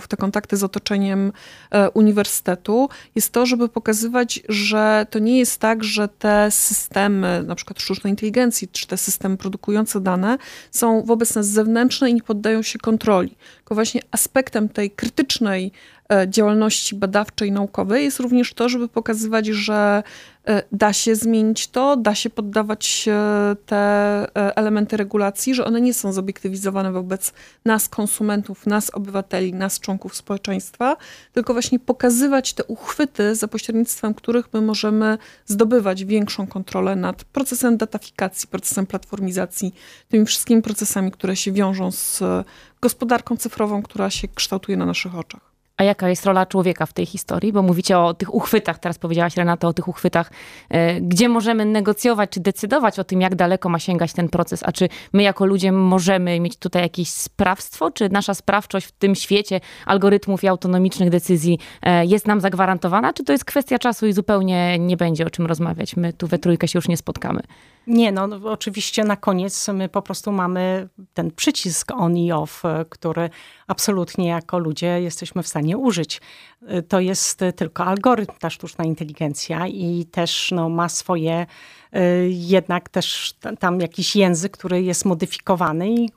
w 0.00 0.08
te 0.08 0.16
kontakty 0.16 0.56
z 0.56 0.64
otoczeniem 0.64 1.32
e, 1.70 1.90
uniwersytetu, 1.90 2.88
jest 3.14 3.32
to, 3.32 3.46
żeby 3.46 3.68
pokazywać, 3.68 4.42
że 4.48 5.06
to 5.10 5.18
nie 5.18 5.38
jest 5.38 5.60
tak, 5.60 5.84
że 5.84 6.08
te 6.08 6.50
systemy, 6.50 7.42
na 7.46 7.54
przykład 7.54 7.80
sztucznej 7.80 8.10
inteligencji, 8.10 8.68
czy 8.68 8.86
te 8.86 8.96
systemy 8.96 9.36
produkujące 9.36 10.00
dane 10.00 10.38
są 10.70 11.02
wobec 11.02 11.34
nas 11.34 11.46
zewnętrzne 11.46 12.10
i 12.10 12.14
nie 12.14 12.22
poddają 12.22 12.62
się 12.62 12.78
kontroli. 12.78 13.36
Tylko 13.56 13.74
właśnie 13.74 14.00
aspektem 14.10 14.68
tej 14.68 14.90
krytycznej 14.90 15.72
działalności 16.26 16.94
badawczej, 16.94 17.52
naukowej 17.52 18.04
jest 18.04 18.20
również 18.20 18.54
to, 18.54 18.68
żeby 18.68 18.88
pokazywać, 18.88 19.46
że 19.46 20.02
e, 20.46 20.62
da 20.72 20.92
się 20.92 21.16
zmienić 21.16 21.68
to, 21.68 21.96
da 21.96 22.14
się 22.14 22.30
poddawać 22.30 23.08
te 23.66 23.76
e, 23.76 24.56
elementy 24.56 24.96
regulacji, 24.96 25.54
że 25.54 25.64
one 25.64 25.80
nie 25.80 25.94
są 25.94 26.12
zobiektywizowane 26.12 26.92
wobec 26.92 27.32
nas, 27.64 27.88
konsumentów, 27.88 28.66
nas, 28.66 28.90
obywateli, 28.90 29.54
nas, 29.54 29.80
członków 29.80 30.16
społeczeństwa, 30.16 30.96
tylko 31.32 31.52
właśnie 31.52 31.78
pokazywać 31.78 32.52
te 32.52 32.64
uchwyty, 32.64 33.34
za 33.34 33.48
pośrednictwem 33.48 34.14
których 34.14 34.52
my 34.52 34.60
możemy 34.60 35.18
zdobywać 35.46 36.04
większą 36.04 36.46
kontrolę 36.46 36.96
nad 36.96 37.24
procesem 37.24 37.76
datafikacji, 37.76 38.48
procesem 38.48 38.86
platformizacji, 38.86 39.74
tymi 40.08 40.26
wszystkimi 40.26 40.62
procesami, 40.62 41.10
które 41.10 41.36
się 41.36 41.52
wiążą 41.52 41.90
z 41.90 42.22
gospodarką 42.80 43.36
cyfrową, 43.36 43.82
która 43.82 44.10
się 44.10 44.28
kształtuje 44.28 44.76
na 44.76 44.86
naszych 44.86 45.14
oczach. 45.14 45.55
A 45.76 45.84
jaka 45.84 46.08
jest 46.08 46.26
rola 46.26 46.46
człowieka 46.46 46.86
w 46.86 46.92
tej 46.92 47.06
historii? 47.06 47.52
Bo 47.52 47.62
mówicie 47.62 47.98
o 47.98 48.14
tych 48.14 48.34
uchwytach, 48.34 48.78
teraz 48.78 48.98
powiedziałaś 48.98 49.36
Renata 49.36 49.68
o 49.68 49.72
tych 49.72 49.88
uchwytach, 49.88 50.30
e, 50.68 51.00
gdzie 51.00 51.28
możemy 51.28 51.64
negocjować 51.64 52.30
czy 52.30 52.40
decydować 52.40 52.98
o 52.98 53.04
tym, 53.04 53.20
jak 53.20 53.34
daleko 53.34 53.68
ma 53.68 53.78
sięgać 53.78 54.12
ten 54.12 54.28
proces, 54.28 54.62
a 54.62 54.72
czy 54.72 54.88
my 55.12 55.22
jako 55.22 55.46
ludzie 55.46 55.72
możemy 55.72 56.40
mieć 56.40 56.56
tutaj 56.56 56.82
jakieś 56.82 57.10
sprawstwo, 57.10 57.90
czy 57.90 58.08
nasza 58.08 58.34
sprawczość 58.34 58.86
w 58.86 58.92
tym 58.92 59.14
świecie 59.14 59.60
algorytmów 59.86 60.44
i 60.44 60.48
autonomicznych 60.48 61.10
decyzji 61.10 61.58
e, 61.82 62.06
jest 62.06 62.26
nam 62.26 62.40
zagwarantowana, 62.40 63.12
czy 63.12 63.24
to 63.24 63.32
jest 63.32 63.44
kwestia 63.44 63.78
czasu 63.78 64.06
i 64.06 64.12
zupełnie 64.12 64.78
nie 64.78 64.96
będzie 64.96 65.26
o 65.26 65.30
czym 65.30 65.46
rozmawiać? 65.46 65.96
My 65.96 66.12
tu 66.12 66.26
we 66.26 66.38
trójkę 66.38 66.68
się 66.68 66.78
już 66.78 66.88
nie 66.88 66.96
spotkamy. 66.96 67.40
Nie, 67.86 68.12
no, 68.12 68.28
oczywiście 68.44 69.04
na 69.04 69.16
koniec 69.16 69.68
my 69.68 69.88
po 69.88 70.02
prostu 70.02 70.32
mamy 70.32 70.88
ten 71.14 71.30
przycisk 71.30 71.92
on 71.92 72.16
i 72.16 72.32
off, 72.32 72.64
e, 72.64 72.84
który 72.88 73.30
absolutnie 73.66 74.28
jako 74.28 74.58
ludzie 74.58 75.00
jesteśmy 75.00 75.42
w 75.42 75.48
stanie 75.48 75.78
użyć. 75.78 76.20
E, 76.66 76.82
to 76.82 77.00
jest 77.00 77.40
tylko 77.56 77.84
algorytm, 77.84 78.32
ta 78.38 78.50
sztuczna 78.50 78.84
inteligencja 78.84 79.66
i 79.66 80.06
też 80.10 80.52
no, 80.52 80.68
ma 80.68 80.88
swoje, 80.88 81.46
e, 81.92 82.28
jednak 82.28 82.88
też 82.88 83.34
tam 83.58 83.80
jakiś 83.80 84.16
język, 84.16 84.52
który 84.52 84.82
jest 84.82 85.04
modyfikowany 85.04 85.90
i 85.90 86.08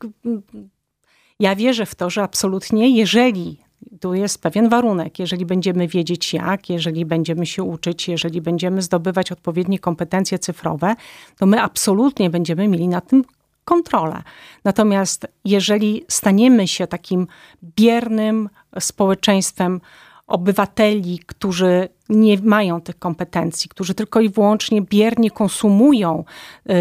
ja 1.39 1.55
wierzę 1.55 1.85
w 1.85 1.95
to, 1.95 2.09
że 2.09 2.23
absolutnie, 2.23 2.97
jeżeli 2.97 3.68
tu 3.99 4.13
jest 4.13 4.41
pewien 4.41 4.69
warunek. 4.69 5.19
Jeżeli 5.19 5.45
będziemy 5.45 5.87
wiedzieć 5.87 6.33
jak, 6.33 6.69
jeżeli 6.69 7.05
będziemy 7.05 7.45
się 7.45 7.63
uczyć, 7.63 8.07
jeżeli 8.07 8.41
będziemy 8.41 8.81
zdobywać 8.81 9.31
odpowiednie 9.31 9.79
kompetencje 9.79 10.39
cyfrowe, 10.39 10.95
to 11.37 11.45
my 11.45 11.61
absolutnie 11.61 12.29
będziemy 12.29 12.67
mieli 12.67 12.87
na 12.87 13.01
tym 13.01 13.23
kontrolę. 13.65 14.23
Natomiast 14.63 15.27
jeżeli 15.45 16.05
staniemy 16.07 16.67
się 16.67 16.87
takim 16.87 17.27
biernym 17.63 18.49
społeczeństwem 18.79 19.81
obywateli, 20.27 21.19
którzy 21.25 21.89
nie 22.09 22.37
mają 22.37 22.81
tych 22.81 22.99
kompetencji, 22.99 23.69
którzy 23.69 23.93
tylko 23.93 24.21
i 24.21 24.29
wyłącznie 24.29 24.81
biernie 24.81 25.31
konsumują 25.31 26.23
y, 26.69 26.73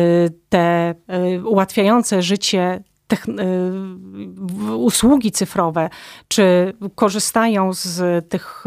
te 0.49 0.95
y, 1.35 1.49
ułatwiające 1.49 2.23
życie 2.23 2.83
usługi 4.77 5.33
cyfrowe, 5.33 5.91
czy 6.29 6.73
korzystają 6.95 7.73
z 7.73 8.29
tych 8.29 8.65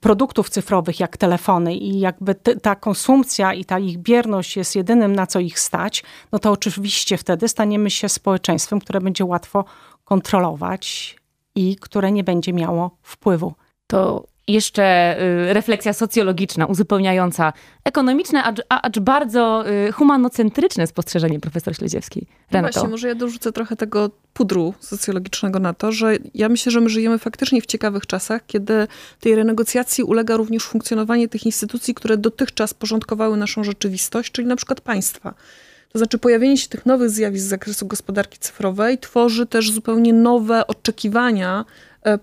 produktów 0.00 0.50
cyfrowych, 0.50 1.00
jak 1.00 1.16
telefony, 1.16 1.76
i 1.76 2.00
jakby 2.00 2.34
ta 2.34 2.74
konsumpcja 2.74 3.54
i 3.54 3.64
ta 3.64 3.78
ich 3.78 3.98
bierność 3.98 4.56
jest 4.56 4.76
jedynym, 4.76 5.16
na 5.16 5.26
co 5.26 5.40
ich 5.40 5.58
stać, 5.58 6.04
no 6.32 6.38
to 6.38 6.50
oczywiście 6.50 7.16
wtedy 7.16 7.48
staniemy 7.48 7.90
się 7.90 8.08
społeczeństwem, 8.08 8.80
które 8.80 9.00
będzie 9.00 9.24
łatwo 9.24 9.64
kontrolować 10.04 11.16
i 11.54 11.76
które 11.76 12.12
nie 12.12 12.24
będzie 12.24 12.52
miało 12.52 12.90
wpływu. 13.02 13.54
To 13.86 14.24
jeszcze 14.48 15.16
y, 15.50 15.52
refleksja 15.52 15.92
socjologiczna, 15.92 16.66
uzupełniająca 16.66 17.52
ekonomiczne, 17.84 18.44
acz, 18.44 18.60
acz 18.68 18.98
bardzo 18.98 19.64
y, 19.88 19.92
humanocentryczne 19.92 20.86
spostrzeżenie 20.86 21.40
profesor 21.40 21.76
Śledziewskiej. 21.76 22.26
No 22.30 22.36
Renato. 22.50 22.72
właśnie, 22.72 22.90
może 22.90 23.08
ja 23.08 23.14
dorzucę 23.14 23.52
trochę 23.52 23.76
tego 23.76 24.10
pudru 24.32 24.74
socjologicznego 24.80 25.58
na 25.58 25.74
to, 25.74 25.92
że 25.92 26.16
ja 26.34 26.48
myślę, 26.48 26.72
że 26.72 26.80
my 26.80 26.88
żyjemy 26.88 27.18
faktycznie 27.18 27.62
w 27.62 27.66
ciekawych 27.66 28.06
czasach, 28.06 28.46
kiedy 28.46 28.86
tej 29.20 29.34
renegocjacji 29.34 30.04
ulega 30.04 30.36
również 30.36 30.64
funkcjonowanie 30.64 31.28
tych 31.28 31.46
instytucji, 31.46 31.94
które 31.94 32.16
dotychczas 32.16 32.74
porządkowały 32.74 33.36
naszą 33.36 33.64
rzeczywistość, 33.64 34.32
czyli 34.32 34.48
na 34.48 34.56
przykład 34.56 34.80
państwa. 34.80 35.34
To 35.92 35.98
znaczy 35.98 36.18
pojawienie 36.18 36.56
się 36.56 36.68
tych 36.68 36.86
nowych 36.86 37.10
zjawisk 37.10 37.44
z 37.44 37.48
zakresu 37.48 37.86
gospodarki 37.86 38.38
cyfrowej 38.38 38.98
tworzy 38.98 39.46
też 39.46 39.72
zupełnie 39.72 40.12
nowe 40.12 40.66
oczekiwania 40.66 41.64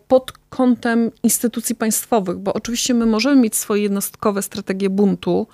pod 0.07 0.31
kątem 0.49 1.11
instytucji 1.23 1.75
państwowych, 1.75 2.37
bo 2.37 2.53
oczywiście 2.53 2.93
my 2.93 3.05
możemy 3.05 3.41
mieć 3.41 3.55
swoje 3.55 3.83
jednostkowe 3.83 4.41
strategie 4.41 4.89
buntu, 4.89 5.47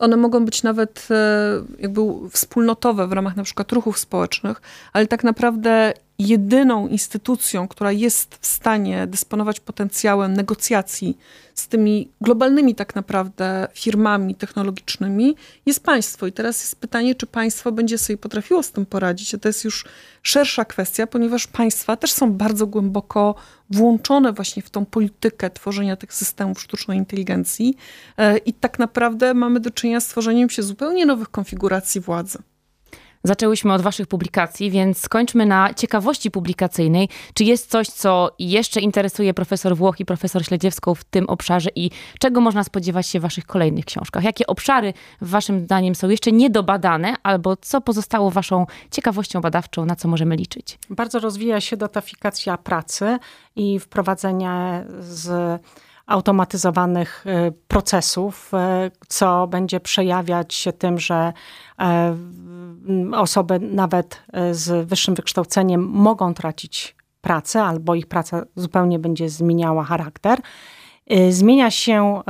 one 0.00 0.16
mogą 0.16 0.44
być 0.44 0.62
nawet 0.62 1.08
e, 1.10 1.62
jakby 1.78 2.00
wspólnotowe 2.30 3.06
w 3.06 3.12
ramach 3.12 3.36
na 3.36 3.42
przykład 3.42 3.72
ruchów 3.72 3.98
społecznych, 3.98 4.62
ale 4.92 5.06
tak 5.06 5.24
naprawdę 5.24 5.92
jedyną 6.18 6.88
instytucją, 6.88 7.68
która 7.68 7.92
jest 7.92 8.38
w 8.40 8.46
stanie 8.46 9.06
dysponować 9.06 9.60
potencjałem 9.60 10.32
negocjacji 10.32 11.18
z 11.54 11.68
tymi 11.68 12.08
globalnymi 12.20 12.74
tak 12.74 12.94
naprawdę 12.94 13.68
firmami 13.74 14.34
technologicznymi, 14.34 15.36
jest 15.66 15.84
państwo. 15.84 16.26
I 16.26 16.32
teraz 16.32 16.62
jest 16.62 16.76
pytanie, 16.76 17.14
czy 17.14 17.26
państwo 17.26 17.72
będzie 17.72 17.98
sobie 17.98 18.16
potrafiło 18.16 18.62
z 18.62 18.70
tym 18.70 18.86
poradzić. 18.86 19.34
A 19.34 19.38
to 19.38 19.48
jest 19.48 19.64
już 19.64 19.84
szersza 20.22 20.64
kwestia, 20.64 21.06
ponieważ 21.06 21.46
państwa 21.46 21.96
też 21.96 22.12
są 22.12 22.32
bardzo 22.32 22.66
głęboko 22.66 23.34
włączone 23.70 24.32
właśnie 24.32 24.62
w 24.62 24.70
tą 24.70 24.86
politykę 24.86 25.50
tworzenia 25.50 25.96
tych 25.96 26.14
systemów 26.14 26.60
sztucznej 26.60 26.98
inteligencji. 26.98 27.76
E, 28.18 28.38
I 28.38 28.52
tak 28.52 28.78
naprawdę 28.78 29.34
mamy 29.34 29.60
do 29.60 29.70
czynienia 29.70 30.00
z 30.00 30.06
tworzeniem 30.06 30.50
się 30.50 30.62
zupełnie 30.62 31.06
nowych 31.06 31.28
konfiguracji 31.28 32.00
władzy. 32.00 32.38
Zaczęłyśmy 33.24 33.72
od 33.72 33.82
Waszych 33.82 34.06
publikacji, 34.06 34.70
więc 34.70 34.98
skończmy 34.98 35.46
na 35.46 35.74
ciekawości 35.74 36.30
publikacyjnej. 36.30 37.08
Czy 37.34 37.44
jest 37.44 37.70
coś, 37.70 37.88
co 37.88 38.30
jeszcze 38.38 38.80
interesuje 38.80 39.34
profesor 39.34 39.76
Włoch 39.76 40.00
i 40.00 40.04
profesor 40.04 40.44
Śledziewską 40.44 40.94
w 40.94 41.04
tym 41.04 41.28
obszarze 41.28 41.70
i 41.76 41.90
czego 42.18 42.40
można 42.40 42.64
spodziewać 42.64 43.06
się 43.06 43.18
w 43.18 43.22
Waszych 43.22 43.46
kolejnych 43.46 43.84
książkach? 43.84 44.24
Jakie 44.24 44.46
obszary, 44.46 44.92
Waszym 45.20 45.60
zdaniem, 45.60 45.94
są 45.94 46.08
jeszcze 46.08 46.32
niedobadane, 46.32 47.14
albo 47.22 47.56
co 47.56 47.80
pozostało 47.80 48.30
Waszą 48.30 48.66
ciekawością 48.90 49.40
badawczą, 49.40 49.84
na 49.84 49.96
co 49.96 50.08
możemy 50.08 50.36
liczyć? 50.36 50.78
Bardzo 50.90 51.18
rozwija 51.18 51.60
się 51.60 51.76
datafikacja 51.76 52.58
pracy 52.58 53.18
i 53.56 53.78
wprowadzenie 53.78 54.84
z 55.00 55.60
automatyzowanych 56.06 57.24
y, 57.26 57.52
procesów, 57.68 58.52
y, 58.54 58.90
co 59.08 59.46
będzie 59.46 59.80
przejawiać 59.80 60.54
się 60.54 60.72
tym, 60.72 60.98
że 60.98 61.32
e, 61.78 62.16
osoby 63.12 63.58
nawet 63.60 64.22
e, 64.32 64.54
z 64.54 64.88
wyższym 64.88 65.14
wykształceniem 65.14 65.88
mogą 65.88 66.34
tracić 66.34 66.96
pracę, 67.20 67.62
albo 67.62 67.94
ich 67.94 68.06
praca 68.06 68.44
zupełnie 68.56 68.98
będzie 68.98 69.28
zmieniała 69.28 69.84
charakter. 69.84 70.40
E, 71.06 71.32
zmienia 71.32 71.70
się 71.70 72.22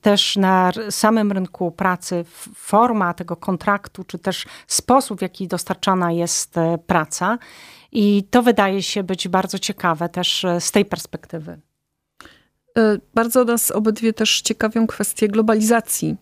też 0.00 0.36
na 0.36 0.72
samym 0.90 1.32
rynku 1.32 1.70
pracy 1.70 2.24
forma 2.54 3.14
tego 3.14 3.36
kontraktu, 3.36 4.04
czy 4.04 4.18
też 4.18 4.46
sposób, 4.66 5.18
w 5.18 5.22
jaki 5.22 5.48
dostarczana 5.48 6.12
jest 6.12 6.54
praca. 6.86 7.38
I 7.92 8.24
to 8.30 8.42
wydaje 8.42 8.82
się 8.82 9.02
być 9.02 9.28
bardzo 9.28 9.58
ciekawe 9.58 10.08
też 10.08 10.46
z 10.58 10.70
tej 10.72 10.84
perspektywy. 10.84 11.60
E, 12.78 12.98
bardzo 13.14 13.44
nas 13.44 13.70
obydwie 13.70 14.12
też 14.12 14.40
ciekawią 14.40 14.86
kwestie 14.86 15.28
globalizacji 15.28 16.10
e, 16.10 16.16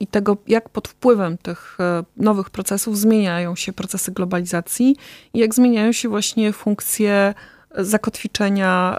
i 0.00 0.06
tego, 0.06 0.36
jak 0.46 0.68
pod 0.68 0.88
wpływem 0.88 1.38
tych 1.38 1.76
e, 1.80 2.04
nowych 2.16 2.50
procesów 2.50 2.98
zmieniają 2.98 3.56
się 3.56 3.72
procesy 3.72 4.12
globalizacji 4.12 4.96
i 5.34 5.38
jak 5.38 5.54
zmieniają 5.54 5.92
się 5.92 6.08
właśnie 6.08 6.52
funkcje 6.52 7.34
zakotwiczenia, 7.78 8.98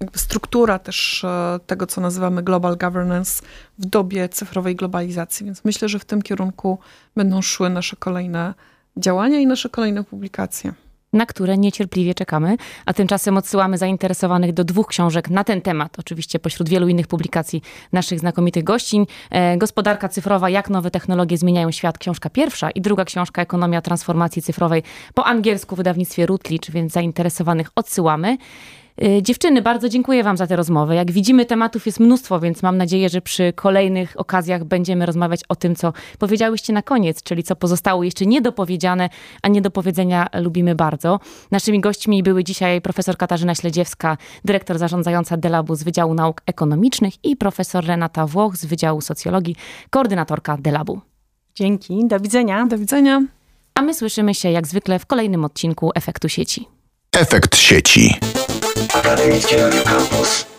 jakby 0.00 0.18
struktura 0.18 0.78
też 0.78 1.26
tego, 1.66 1.86
co 1.86 2.00
nazywamy 2.00 2.42
global 2.42 2.76
governance 2.76 3.42
w 3.78 3.86
dobie 3.86 4.28
cyfrowej 4.28 4.76
globalizacji. 4.76 5.46
Więc 5.46 5.64
myślę, 5.64 5.88
że 5.88 5.98
w 5.98 6.04
tym 6.04 6.22
kierunku 6.22 6.78
będą 7.16 7.42
szły 7.42 7.70
nasze 7.70 7.96
kolejne 7.96 8.54
działania 8.96 9.38
i 9.38 9.46
nasze 9.46 9.68
kolejne 9.68 10.04
publikacje 10.04 10.74
na 11.12 11.26
które 11.26 11.58
niecierpliwie 11.58 12.14
czekamy, 12.14 12.56
a 12.86 12.92
tymczasem 12.92 13.36
odsyłamy 13.36 13.78
zainteresowanych 13.78 14.52
do 14.52 14.64
dwóch 14.64 14.86
książek 14.86 15.30
na 15.30 15.44
ten 15.44 15.60
temat, 15.60 15.98
oczywiście 15.98 16.38
pośród 16.38 16.68
wielu 16.68 16.88
innych 16.88 17.06
publikacji 17.06 17.62
naszych 17.92 18.20
znakomitych 18.20 18.64
gościń. 18.64 19.06
E, 19.30 19.56
Gospodarka 19.56 20.08
cyfrowa, 20.08 20.50
jak 20.50 20.70
nowe 20.70 20.90
technologie 20.90 21.38
zmieniają 21.38 21.70
świat, 21.70 21.98
książka 21.98 22.30
pierwsza 22.30 22.70
i 22.70 22.80
druga 22.80 23.04
książka 23.04 23.42
Ekonomia 23.42 23.82
transformacji 23.82 24.42
cyfrowej 24.42 24.82
po 25.14 25.26
angielsku 25.26 25.76
w 25.76 25.78
wydawnictwie 25.78 26.26
Routledge, 26.26 26.70
więc 26.70 26.92
zainteresowanych 26.92 27.70
odsyłamy. 27.74 28.36
Y, 29.04 29.22
dziewczyny, 29.22 29.62
bardzo 29.62 29.88
dziękuję 29.88 30.24
Wam 30.24 30.36
za 30.36 30.46
tę 30.46 30.56
rozmowę. 30.56 30.94
Jak 30.94 31.12
widzimy, 31.12 31.46
tematów 31.46 31.86
jest 31.86 32.00
mnóstwo, 32.00 32.40
więc 32.40 32.62
mam 32.62 32.76
nadzieję, 32.76 33.08
że 33.08 33.20
przy 33.20 33.52
kolejnych 33.52 34.20
okazjach 34.20 34.64
będziemy 34.64 35.06
rozmawiać 35.06 35.40
o 35.48 35.56
tym, 35.56 35.76
co 35.76 35.92
powiedziałyście 36.18 36.72
na 36.72 36.82
koniec, 36.82 37.22
czyli 37.22 37.42
co 37.42 37.56
pozostało 37.56 38.04
jeszcze 38.04 38.26
niedopowiedziane, 38.26 39.08
a 39.42 39.48
niedopowiedzenia 39.48 40.26
lubimy 40.34 40.74
bardzo. 40.74 41.20
Naszymi 41.50 41.80
gośćmi 41.80 42.22
były 42.22 42.44
dzisiaj 42.44 42.80
profesor 42.80 43.16
Katarzyna 43.16 43.54
Śledziewska, 43.54 44.16
dyrektor 44.44 44.78
zarządzająca 44.78 45.36
Delabu 45.36 45.74
z 45.74 45.82
Wydziału 45.82 46.14
Nauk 46.14 46.42
Ekonomicznych 46.46 47.24
i 47.24 47.36
profesor 47.36 47.86
Renata 47.86 48.26
Włoch 48.26 48.56
z 48.56 48.64
Wydziału 48.64 49.00
Socjologii, 49.00 49.56
koordynatorka 49.90 50.56
Delabu. 50.56 51.00
Dzięki, 51.54 52.06
do 52.06 52.20
widzenia. 52.20 52.66
Do 52.66 52.78
widzenia. 52.78 53.22
A 53.74 53.82
my 53.82 53.94
słyszymy 53.94 54.34
się 54.34 54.50
jak 54.50 54.66
zwykle 54.66 54.98
w 54.98 55.06
kolejnym 55.06 55.44
odcinku 55.44 55.90
Efektu 55.94 56.28
Sieci. 56.28 56.75
Efekt 57.16 57.54
Sieci. 57.54 58.14
Radio 58.92 59.82
Campus. 59.84 60.55